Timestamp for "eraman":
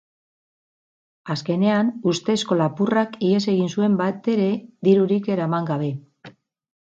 5.35-5.69